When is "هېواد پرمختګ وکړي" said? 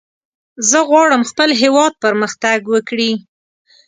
1.61-3.11